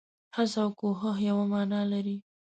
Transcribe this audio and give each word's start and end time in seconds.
هڅه 0.35 0.57
او 0.63 0.69
کوښښ 0.79 1.15
يوه 1.29 1.43
مانا 1.53 1.81
لري. 1.91 2.17